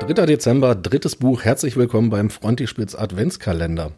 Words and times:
3. 0.00 0.26
Dezember, 0.26 0.74
drittes 0.74 1.14
Buch. 1.14 1.44
Herzlich 1.44 1.76
willkommen 1.76 2.08
beim 2.08 2.30
Frontispitz 2.30 2.94
Adventskalender. 2.94 3.92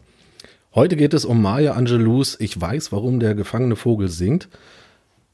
Heute 0.75 0.97
geht 0.97 1.13
es 1.13 1.23
um 1.23 1.41
Maya 1.41 1.73
Angelous 1.73 2.37
Ich 2.39 2.59
weiß, 2.59 2.91
warum 2.91 3.21
der 3.21 3.35
gefangene 3.35 3.77
Vogel 3.77 4.09
singt. 4.09 4.49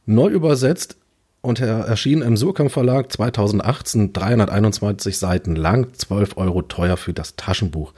Neu 0.05 0.29
übersetzt 0.29 0.95
und 1.41 1.59
er 1.59 1.79
erschien 1.79 2.21
im 2.21 2.38
Surkamp 2.38 2.71
Verlag 2.71 3.11
2018, 3.11 4.13
321 4.13 5.18
Seiten 5.18 5.55
lang, 5.55 5.91
12 5.93 6.38
Euro 6.38 6.61
teuer 6.61 6.97
für 6.97 7.13
das 7.13 7.36
Taschenbuch. 7.36 7.93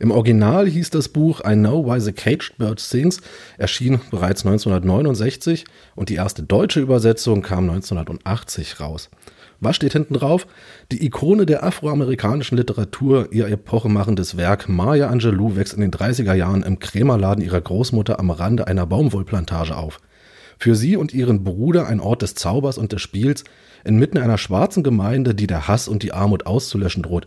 Im 0.00 0.10
Original 0.10 0.66
hieß 0.66 0.90
das 0.90 1.10
Buch 1.10 1.40
I 1.46 1.52
Know 1.54 1.84
Why 1.86 2.00
the 2.00 2.12
Caged 2.12 2.54
Bird 2.56 2.80
Sings, 2.80 3.20
erschien 3.58 4.00
bereits 4.10 4.46
1969 4.46 5.66
und 5.94 6.08
die 6.08 6.14
erste 6.14 6.42
deutsche 6.42 6.80
Übersetzung 6.80 7.42
kam 7.42 7.68
1980 7.68 8.80
raus. 8.80 9.10
Was 9.60 9.76
steht 9.76 9.92
hinten 9.92 10.14
drauf? 10.14 10.46
Die 10.92 11.04
Ikone 11.04 11.46
der 11.46 11.64
afroamerikanischen 11.64 12.58
Literatur, 12.58 13.28
ihr 13.32 13.48
epochemachendes 13.48 14.36
Werk 14.36 14.68
Maya 14.68 15.08
Angelou 15.08 15.56
wächst 15.56 15.74
in 15.74 15.80
den 15.80 15.90
30er 15.90 16.34
Jahren 16.34 16.62
im 16.62 16.78
Krämerladen 16.78 17.42
ihrer 17.44 17.60
Großmutter 17.60 18.18
am 18.18 18.30
Rande 18.30 18.66
einer 18.66 18.86
Baumwollplantage 18.86 19.76
auf. 19.76 20.00
Für 20.58 20.74
sie 20.74 20.96
und 20.96 21.12
ihren 21.12 21.44
Bruder 21.44 21.86
ein 21.86 22.00
Ort 22.00 22.22
des 22.22 22.34
Zaubers 22.34 22.78
und 22.78 22.92
des 22.92 23.02
Spiels, 23.02 23.44
inmitten 23.84 24.18
einer 24.18 24.38
schwarzen 24.38 24.82
Gemeinde, 24.82 25.34
die 25.34 25.46
der 25.46 25.68
Hass 25.68 25.88
und 25.88 26.02
die 26.02 26.12
Armut 26.12 26.46
auszulöschen 26.46 27.02
droht. 27.02 27.26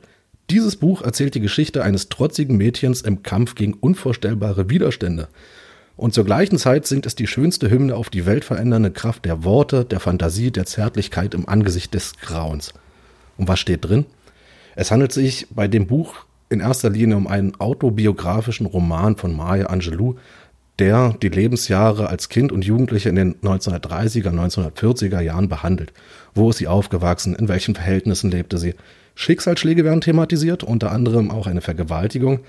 Dieses 0.50 0.78
Buch 0.78 1.02
erzählt 1.02 1.36
die 1.36 1.42
Geschichte 1.42 1.84
eines 1.84 2.08
trotzigen 2.08 2.56
Mädchens 2.56 3.02
im 3.02 3.22
Kampf 3.22 3.56
gegen 3.56 3.74
unvorstellbare 3.74 4.70
Widerstände. 4.70 5.28
Und 5.98 6.14
zur 6.14 6.26
gleichen 6.26 6.60
Zeit 6.60 6.86
singt 6.86 7.08
es 7.08 7.16
die 7.16 7.26
schönste 7.26 7.72
Hymne 7.72 7.96
auf 7.96 8.12
die 8.12 8.28
weltverändernde 8.28 8.92
Kraft 8.92 9.26
der 9.26 9.44
Worte, 9.44 9.84
der 9.84 10.00
Fantasie, 10.00 10.52
der 10.52 10.68
Zärtlichkeit 10.68 11.34
im 11.34 11.50
Angesicht 11.50 11.96
des 11.96 12.18
Grauens. 12.18 12.74
Und 13.36 13.48
was 13.48 13.60
steht 13.60 13.84
drin? 13.84 14.06
Es 14.76 14.92
handelt 14.92 15.12
sich 15.12 15.48
bei 15.50 15.68
dem 15.68 15.88
Buch 15.88 16.14
in 16.50 16.60
erster 16.60 16.92
Linie 16.92 17.18
um 17.18 17.26
einen 17.26 17.60
autobiografischen 17.60 18.68
Roman 18.68 19.16
von 19.18 19.36
Maya 19.36 19.66
Angelou, 19.66 20.16
der 20.78 21.16
die 21.20 21.30
Lebensjahre 21.30 22.10
als 22.10 22.30
Kind 22.30 22.52
und 22.52 22.64
Jugendliche 22.64 23.10
in 23.10 23.16
den 23.16 23.36
1930er, 23.42 24.30
1940er 24.30 25.20
Jahren 25.20 25.50
behandelt. 25.50 25.92
Wo 26.36 26.52
ist 26.52 26.58
sie 26.58 26.68
aufgewachsen? 26.68 27.36
In 27.36 27.48
welchen 27.48 27.74
Verhältnissen 27.74 28.30
lebte 28.30 28.60
sie? 28.60 28.76
Schicksalsschläge 29.16 29.84
werden 29.84 30.02
thematisiert, 30.02 30.64
unter 30.64 30.92
anderem 30.92 31.32
auch 31.32 31.48
eine 31.48 31.62
Vergewaltigung 31.62 32.42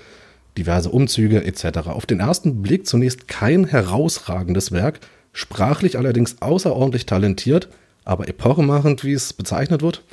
diverse 0.59 0.89
Umzüge 0.89 1.43
etc. 1.45 1.87
Auf 1.87 2.05
den 2.05 2.19
ersten 2.19 2.61
Blick 2.61 2.85
zunächst 2.85 3.27
kein 3.27 3.65
herausragendes 3.65 4.71
Werk, 4.71 4.99
sprachlich 5.31 5.97
allerdings 5.97 6.41
außerordentlich 6.41 7.05
talentiert, 7.05 7.69
aber 8.03 8.27
epochemachend, 8.27 9.03
wie 9.03 9.13
es 9.13 9.33
bezeichnet 9.33 9.81
wird. 9.81 10.03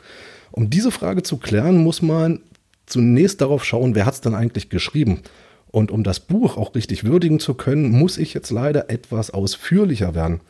Um 0.52 0.70
diese 0.70 0.90
Frage 0.92 1.22
zu 1.22 1.36
klären, 1.36 1.76
muss 1.78 2.00
man 2.00 2.40
zunächst 2.86 3.40
darauf 3.40 3.64
schauen, 3.64 3.94
wer 3.94 4.06
hat 4.06 4.14
es 4.14 4.20
denn 4.20 4.34
eigentlich 4.34 4.70
geschrieben. 4.70 5.22
Und 5.70 5.90
um 5.90 6.04
das 6.04 6.20
Buch 6.20 6.56
auch 6.56 6.74
richtig 6.74 7.04
würdigen 7.04 7.40
zu 7.40 7.54
können, 7.54 7.90
muss 7.90 8.16
ich 8.16 8.32
jetzt 8.32 8.50
leider 8.50 8.88
etwas 8.88 9.30
ausführlicher 9.30 10.14
werden. 10.14 10.40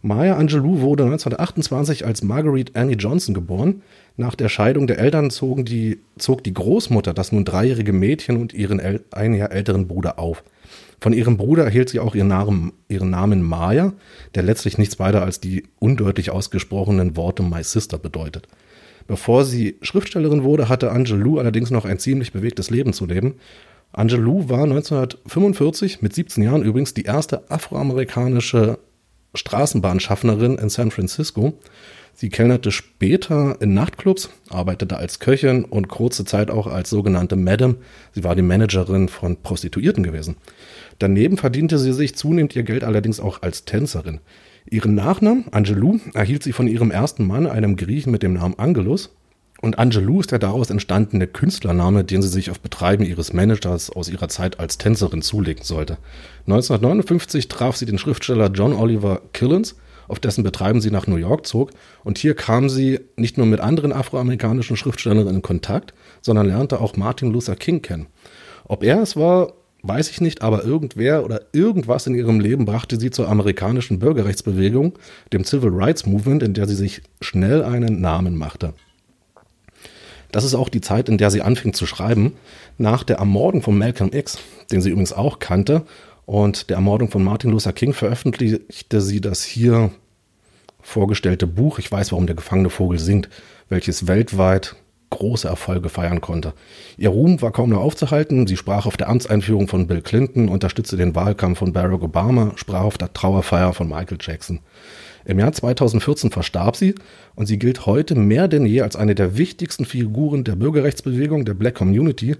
Maya 0.00 0.36
Angelou 0.36 0.80
wurde 0.80 1.02
1928 1.02 2.06
als 2.06 2.22
Marguerite 2.22 2.76
Annie 2.76 2.96
Johnson 2.96 3.34
geboren. 3.34 3.82
Nach 4.16 4.36
der 4.36 4.48
Scheidung 4.48 4.86
der 4.86 4.98
Eltern 4.98 5.30
zogen 5.30 5.64
die, 5.64 5.98
zog 6.16 6.44
die 6.44 6.54
Großmutter 6.54 7.12
das 7.12 7.32
nun 7.32 7.44
dreijährige 7.44 7.92
Mädchen 7.92 8.36
und 8.36 8.54
ihren 8.54 8.80
ein 9.10 9.34
Jahr 9.34 9.50
älteren 9.50 9.88
Bruder 9.88 10.20
auf. 10.20 10.44
Von 11.00 11.12
ihrem 11.12 11.36
Bruder 11.36 11.64
erhielt 11.64 11.88
sie 11.88 11.98
auch 11.98 12.14
ihren 12.14 12.28
Namen, 12.28 12.72
ihren 12.88 13.10
Namen 13.10 13.42
Maya, 13.42 13.92
der 14.36 14.44
letztlich 14.44 14.78
nichts 14.78 15.00
weiter 15.00 15.22
als 15.22 15.40
die 15.40 15.64
undeutlich 15.80 16.30
ausgesprochenen 16.30 17.16
Worte 17.16 17.42
My 17.42 17.64
Sister 17.64 17.98
bedeutet. 17.98 18.46
Bevor 19.08 19.44
sie 19.44 19.78
Schriftstellerin 19.80 20.44
wurde, 20.44 20.68
hatte 20.68 20.92
Angelou 20.92 21.38
allerdings 21.38 21.70
noch 21.70 21.84
ein 21.84 21.98
ziemlich 21.98 22.32
bewegtes 22.32 22.70
Leben 22.70 22.92
zu 22.92 23.06
leben. 23.06 23.34
Angelou 23.92 24.48
war 24.48 24.64
1945 24.64 26.02
mit 26.02 26.14
17 26.14 26.42
Jahren 26.42 26.62
übrigens 26.62 26.94
die 26.94 27.04
erste 27.04 27.50
afroamerikanische 27.50 28.78
Straßenbahnschaffnerin 29.38 30.58
in 30.58 30.68
San 30.68 30.90
Francisco. 30.90 31.54
Sie 32.14 32.30
kellnerte 32.30 32.72
später 32.72 33.56
in 33.60 33.74
Nachtclubs, 33.74 34.30
arbeitete 34.50 34.96
als 34.96 35.20
Köchin 35.20 35.64
und 35.64 35.86
kurze 35.86 36.24
Zeit 36.24 36.50
auch 36.50 36.66
als 36.66 36.90
sogenannte 36.90 37.36
Madam. 37.36 37.76
Sie 38.12 38.24
war 38.24 38.34
die 38.34 38.42
Managerin 38.42 39.08
von 39.08 39.36
Prostituierten 39.36 40.02
gewesen. 40.02 40.36
Daneben 40.98 41.36
verdiente 41.36 41.78
sie 41.78 41.92
sich 41.92 42.16
zunehmend 42.16 42.56
ihr 42.56 42.64
Geld 42.64 42.82
allerdings 42.82 43.20
auch 43.20 43.42
als 43.42 43.64
Tänzerin. 43.64 44.18
Ihren 44.68 44.96
Nachnamen, 44.96 45.46
Angelou, 45.52 46.00
erhielt 46.12 46.42
sie 46.42 46.52
von 46.52 46.66
ihrem 46.66 46.90
ersten 46.90 47.24
Mann, 47.24 47.46
einem 47.46 47.76
Griechen 47.76 48.10
mit 48.10 48.24
dem 48.24 48.34
Namen 48.34 48.58
Angelus. 48.58 49.10
Und 49.60 49.78
Angelou 49.78 50.20
ist 50.20 50.30
der 50.30 50.38
daraus 50.38 50.70
entstandene 50.70 51.26
Künstlername, 51.26 52.04
den 52.04 52.22
sie 52.22 52.28
sich 52.28 52.50
auf 52.50 52.60
Betreiben 52.60 53.04
ihres 53.04 53.32
Managers 53.32 53.90
aus 53.90 54.08
ihrer 54.08 54.28
Zeit 54.28 54.60
als 54.60 54.78
Tänzerin 54.78 55.20
zulegen 55.20 55.64
sollte. 55.64 55.98
1959 56.46 57.48
traf 57.48 57.76
sie 57.76 57.86
den 57.86 57.98
Schriftsteller 57.98 58.50
John 58.52 58.72
Oliver 58.72 59.20
Killens, 59.32 59.74
auf 60.06 60.20
dessen 60.20 60.44
Betreiben 60.44 60.80
sie 60.80 60.92
nach 60.92 61.08
New 61.08 61.16
York 61.16 61.44
zog. 61.44 61.72
Und 62.04 62.18
hier 62.18 62.34
kam 62.34 62.68
sie 62.68 63.00
nicht 63.16 63.36
nur 63.36 63.46
mit 63.46 63.58
anderen 63.58 63.92
afroamerikanischen 63.92 64.76
Schriftstellerinnen 64.76 65.36
in 65.36 65.42
Kontakt, 65.42 65.92
sondern 66.22 66.46
lernte 66.46 66.80
auch 66.80 66.96
Martin 66.96 67.32
Luther 67.32 67.56
King 67.56 67.82
kennen. 67.82 68.06
Ob 68.64 68.84
er 68.84 69.02
es 69.02 69.16
war, 69.16 69.54
weiß 69.82 70.10
ich 70.10 70.20
nicht, 70.20 70.40
aber 70.42 70.64
irgendwer 70.64 71.24
oder 71.24 71.42
irgendwas 71.52 72.06
in 72.06 72.14
ihrem 72.14 72.38
Leben 72.38 72.64
brachte 72.64 72.98
sie 72.98 73.10
zur 73.10 73.28
amerikanischen 73.28 73.98
Bürgerrechtsbewegung, 73.98 74.98
dem 75.32 75.44
Civil 75.44 75.70
Rights 75.72 76.06
Movement, 76.06 76.44
in 76.44 76.54
der 76.54 76.68
sie 76.68 76.76
sich 76.76 77.02
schnell 77.20 77.62
einen 77.64 78.00
Namen 78.00 78.36
machte. 78.36 78.74
Das 80.30 80.44
ist 80.44 80.54
auch 80.54 80.68
die 80.68 80.80
Zeit, 80.80 81.08
in 81.08 81.18
der 81.18 81.30
sie 81.30 81.42
anfing 81.42 81.72
zu 81.72 81.86
schreiben. 81.86 82.34
Nach 82.76 83.02
der 83.02 83.16
Ermordung 83.16 83.62
von 83.62 83.76
Malcolm 83.78 84.10
X, 84.12 84.38
den 84.70 84.80
sie 84.80 84.90
übrigens 84.90 85.12
auch 85.12 85.38
kannte, 85.38 85.84
und 86.26 86.68
der 86.68 86.76
Ermordung 86.76 87.10
von 87.10 87.24
Martin 87.24 87.50
Luther 87.50 87.72
King 87.72 87.94
veröffentlichte 87.94 89.00
sie 89.00 89.20
das 89.22 89.44
hier 89.44 89.90
vorgestellte 90.82 91.46
Buch 91.46 91.78
Ich 91.78 91.90
weiß, 91.90 92.12
warum 92.12 92.26
der 92.26 92.36
gefangene 92.36 92.68
Vogel 92.68 92.98
singt, 92.98 93.30
welches 93.70 94.06
weltweit 94.06 94.76
große 95.10 95.48
Erfolge 95.48 95.88
feiern 95.88 96.20
konnte. 96.20 96.52
Ihr 96.96 97.08
Ruhm 97.08 97.40
war 97.40 97.50
kaum 97.50 97.70
noch 97.70 97.80
aufzuhalten. 97.80 98.46
Sie 98.46 98.56
sprach 98.56 98.84
auf 98.84 98.96
der 98.96 99.08
Amtseinführung 99.08 99.68
von 99.68 99.86
Bill 99.86 100.02
Clinton, 100.02 100.48
unterstützte 100.48 100.96
den 100.96 101.14
Wahlkampf 101.14 101.60
von 101.60 101.72
Barack 101.72 102.02
Obama, 102.02 102.52
sprach 102.56 102.82
auf 102.82 102.98
der 102.98 103.12
Trauerfeier 103.12 103.72
von 103.72 103.88
Michael 103.88 104.18
Jackson. 104.20 104.60
Im 105.28 105.38
Jahr 105.38 105.52
2014 105.52 106.30
verstarb 106.30 106.74
sie 106.74 106.94
und 107.34 107.44
sie 107.44 107.58
gilt 107.58 107.84
heute 107.84 108.14
mehr 108.14 108.48
denn 108.48 108.64
je 108.64 108.80
als 108.80 108.96
eine 108.96 109.14
der 109.14 109.36
wichtigsten 109.36 109.84
Figuren 109.84 110.42
der 110.42 110.56
Bürgerrechtsbewegung, 110.56 111.44
der 111.44 111.52
Black 111.52 111.74
Community. 111.74 112.36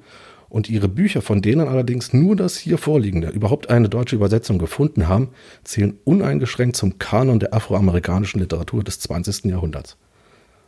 Und 0.48 0.70
ihre 0.70 0.88
Bücher, 0.88 1.20
von 1.20 1.42
denen 1.42 1.68
allerdings 1.68 2.14
nur 2.14 2.34
das 2.34 2.56
hier 2.56 2.78
vorliegende 2.78 3.28
überhaupt 3.28 3.68
eine 3.68 3.90
deutsche 3.90 4.16
Übersetzung 4.16 4.56
gefunden 4.56 5.06
haben, 5.06 5.28
zählen 5.64 5.98
uneingeschränkt 6.04 6.76
zum 6.76 6.98
Kanon 6.98 7.40
der 7.40 7.52
afroamerikanischen 7.52 8.40
Literatur 8.40 8.82
des 8.82 9.00
20. 9.00 9.44
Jahrhunderts. 9.44 9.98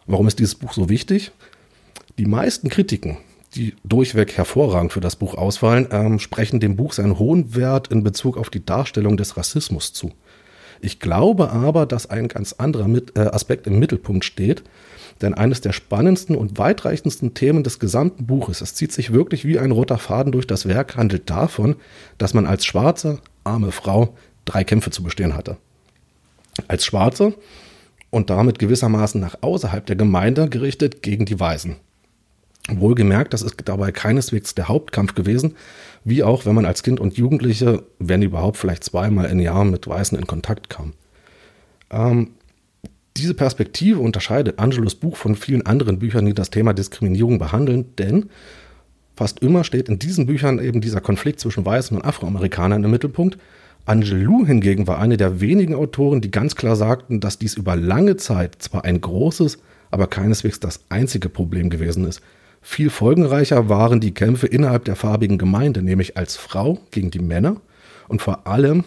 Warum 0.06 0.26
ist 0.26 0.38
dieses 0.38 0.56
Buch 0.56 0.74
so 0.74 0.90
wichtig? 0.90 1.32
Die 2.18 2.26
meisten 2.26 2.68
Kritiken, 2.68 3.16
die 3.54 3.74
durchweg 3.82 4.36
hervorragend 4.36 4.92
für 4.92 5.00
das 5.00 5.16
Buch 5.16 5.36
ausfallen, 5.36 5.88
ähm, 5.90 6.18
sprechen 6.18 6.60
dem 6.60 6.76
Buch 6.76 6.92
seinen 6.92 7.18
hohen 7.18 7.54
Wert 7.56 7.88
in 7.88 8.04
Bezug 8.04 8.36
auf 8.36 8.50
die 8.50 8.62
Darstellung 8.62 9.16
des 9.16 9.38
Rassismus 9.38 9.94
zu. 9.94 10.12
Ich 10.80 10.98
glaube 10.98 11.50
aber, 11.50 11.86
dass 11.86 12.08
ein 12.08 12.28
ganz 12.28 12.54
anderer 12.54 12.88
Mit 12.88 13.16
äh, 13.16 13.20
Aspekt 13.20 13.66
im 13.66 13.78
Mittelpunkt 13.78 14.24
steht, 14.24 14.62
denn 15.20 15.34
eines 15.34 15.60
der 15.60 15.72
spannendsten 15.72 16.34
und 16.34 16.58
weitreichendsten 16.58 17.34
Themen 17.34 17.62
des 17.62 17.78
gesamten 17.78 18.26
Buches, 18.26 18.60
es 18.60 18.74
zieht 18.74 18.92
sich 18.92 19.12
wirklich 19.12 19.44
wie 19.44 19.58
ein 19.58 19.70
roter 19.70 19.98
Faden 19.98 20.32
durch 20.32 20.46
das 20.46 20.66
Werk, 20.66 20.96
handelt 20.96 21.28
davon, 21.28 21.76
dass 22.16 22.32
man 22.32 22.46
als 22.46 22.64
schwarze, 22.64 23.18
arme 23.44 23.72
Frau 23.72 24.14
drei 24.46 24.64
Kämpfe 24.64 24.90
zu 24.90 25.02
bestehen 25.02 25.36
hatte. 25.36 25.58
Als 26.68 26.84
Schwarze 26.84 27.34
und 28.08 28.30
damit 28.30 28.58
gewissermaßen 28.58 29.20
nach 29.20 29.36
außerhalb 29.42 29.84
der 29.84 29.96
Gemeinde 29.96 30.48
gerichtet 30.48 31.02
gegen 31.02 31.26
die 31.26 31.38
Weißen. 31.38 31.76
Wohlgemerkt, 32.78 33.32
das 33.32 33.42
ist 33.42 33.56
dabei 33.64 33.90
keineswegs 33.90 34.54
der 34.54 34.68
Hauptkampf 34.68 35.14
gewesen, 35.14 35.56
wie 36.04 36.22
auch 36.22 36.46
wenn 36.46 36.54
man 36.54 36.66
als 36.66 36.82
Kind 36.82 37.00
und 37.00 37.16
Jugendliche, 37.16 37.82
wenn 37.98 38.22
überhaupt 38.22 38.58
vielleicht 38.58 38.84
zweimal 38.84 39.26
im 39.30 39.40
Jahr 39.40 39.64
mit 39.64 39.88
Weißen 39.88 40.18
in 40.18 40.26
Kontakt 40.26 40.70
kam. 40.70 40.92
Ähm, 41.90 42.28
diese 43.16 43.34
Perspektive 43.34 44.00
unterscheidet 44.00 44.58
Angelos 44.58 44.94
Buch 44.94 45.16
von 45.16 45.34
vielen 45.34 45.66
anderen 45.66 45.98
Büchern, 45.98 46.26
die 46.26 46.34
das 46.34 46.50
Thema 46.50 46.72
Diskriminierung 46.72 47.38
behandeln, 47.38 47.96
denn 47.98 48.30
fast 49.16 49.40
immer 49.40 49.64
steht 49.64 49.88
in 49.88 49.98
diesen 49.98 50.26
Büchern 50.26 50.58
eben 50.58 50.80
dieser 50.80 51.00
Konflikt 51.00 51.40
zwischen 51.40 51.66
Weißen 51.66 51.96
und 51.96 52.04
Afroamerikanern 52.04 52.84
im 52.84 52.90
Mittelpunkt. 52.90 53.36
Angelou 53.84 54.46
hingegen 54.46 54.86
war 54.86 54.98
eine 54.98 55.16
der 55.16 55.40
wenigen 55.40 55.74
Autoren, 55.74 56.20
die 56.20 56.30
ganz 56.30 56.54
klar 56.54 56.76
sagten, 56.76 57.20
dass 57.20 57.38
dies 57.38 57.54
über 57.54 57.76
lange 57.76 58.16
Zeit 58.16 58.56
zwar 58.60 58.84
ein 58.84 59.00
großes, 59.00 59.58
aber 59.90 60.06
keineswegs 60.06 60.60
das 60.60 60.84
einzige 60.88 61.28
Problem 61.28 61.70
gewesen 61.70 62.06
ist. 62.06 62.22
Viel 62.62 62.90
folgenreicher 62.90 63.68
waren 63.68 64.00
die 64.00 64.12
Kämpfe 64.12 64.46
innerhalb 64.46 64.84
der 64.84 64.96
farbigen 64.96 65.38
Gemeinde, 65.38 65.82
nämlich 65.82 66.16
als 66.16 66.36
Frau 66.36 66.78
gegen 66.90 67.10
die 67.10 67.18
Männer 67.18 67.56
und 68.08 68.20
vor 68.22 68.46
allem 68.46 68.84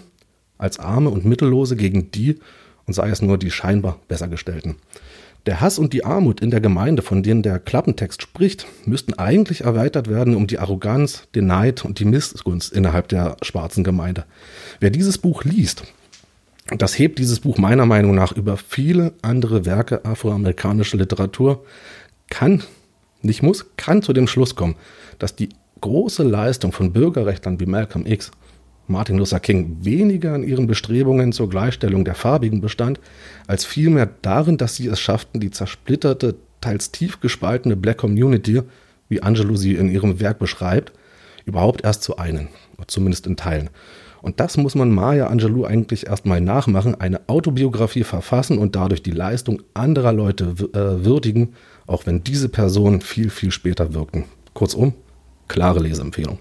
als 0.58 0.80
Arme 0.80 1.10
und 1.10 1.25
Mittellose 1.25 1.75
gegen 1.75 2.12
die, 2.12 2.40
und 2.86 2.94
sei 2.94 3.10
es 3.10 3.22
nur 3.22 3.38
die 3.38 3.52
scheinbar 3.52 4.00
Bessergestellten. 4.08 4.75
Der 5.46 5.60
Hass 5.60 5.78
und 5.78 5.92
die 5.92 6.06
Armut 6.06 6.40
in 6.42 6.52
der 6.52 6.62
Gemeinde, 6.62 7.02
von 7.02 7.22
denen 7.22 7.44
der 7.44 7.60
Klappentext 7.60 8.22
spricht, 8.22 8.66
müssten 8.86 9.14
eigentlich 9.14 9.62
erweitert 9.62 10.10
werden 10.10 10.36
um 10.36 10.48
die 10.48 10.60
Arroganz, 10.60 11.28
den 11.36 11.48
Neid 11.48 11.84
und 11.84 12.00
die 12.00 12.06
Missgunst 12.06 12.72
innerhalb 12.72 13.10
der 13.10 13.36
schwarzen 13.42 13.84
Gemeinde. 13.84 14.25
Wer 14.80 14.90
dieses 14.90 15.18
Buch 15.18 15.44
liest, 15.44 15.84
das 16.78 16.98
hebt 16.98 17.20
dieses 17.20 17.42
Buch 17.42 17.58
meiner 17.58 17.86
Meinung 17.86 18.16
nach 18.16 18.31
über 18.31 18.56
viele 18.56 19.14
andere 19.22 19.66
Werke 19.66 20.06
afroamerikanischer 20.06 20.98
Literatur, 20.98 21.66
kann, 22.30 22.64
nicht 23.24 23.44
muss, 23.44 23.66
kann 23.78 24.02
zu 24.02 24.14
dem 24.14 24.28
Schluss 24.28 24.56
kommen, 24.56 24.75
dass 25.20 25.36
die 25.36 25.50
große 25.81 26.24
Leistung 26.24 26.72
von 26.72 26.94
Bürgerrechtlern 26.94 27.60
wie 27.60 27.66
Malcolm 27.66 28.06
X, 28.06 28.31
Martin 28.88 29.18
Luther 29.18 29.40
King 29.40 29.78
weniger 29.81 30.36
in 30.36 30.44
ihren 30.44 30.68
Bestrebungen 30.68 31.31
zur 31.31 31.50
Gleichstellung 31.50 32.06
der 32.06 32.16
Farbigen 32.16 32.62
bestand, 32.62 33.00
als 33.48 33.66
vielmehr 33.66 34.10
darin, 34.22 34.58
dass 34.58 34.75
sie 34.75 34.88
es 34.88 35.00
schafften, 35.00 35.40
die 35.40 35.52
zersplitterte, 35.52 36.36
teils 36.62 36.92
tief 36.92 37.20
gespaltene 37.20 37.75
Black 37.75 37.98
Community, 37.98 38.62
wie 39.10 39.22
Angelo 39.22 39.56
sie 39.56 39.75
in 39.75 39.90
ihrem 39.90 40.20
Werk 40.20 40.40
beschreibt, 40.40 40.92
überhaupt 41.46 41.84
erst 41.84 42.04
zu 42.04 42.18
einen, 42.18 42.50
zumindest 42.88 43.28
in 43.28 43.38
Teilen. 43.38 43.70
Und 44.24 44.40
das 44.40 44.56
muss 44.56 44.74
man 44.74 44.90
Maya 44.90 45.28
Angelou 45.28 45.66
eigentlich 45.66 46.08
erstmal 46.08 46.40
nachmachen, 46.40 46.96
eine 46.96 47.28
Autobiografie 47.28 48.06
verfassen 48.06 48.58
und 48.58 48.74
dadurch 48.74 49.04
die 49.04 49.12
Leistung 49.12 49.62
anderer 49.74 50.14
Leute 50.14 50.46
äh, 50.46 51.04
würdigen, 51.04 51.56
auch 51.88 52.06
wenn 52.06 52.24
diese 52.24 52.48
Personen 52.48 53.02
viel, 53.02 53.30
viel 53.30 53.52
später 53.52 53.94
wirkten. 53.94 54.24
Kurzum, 54.54 54.94
klare 55.50 55.81
Leseempfehlung. 55.81 56.40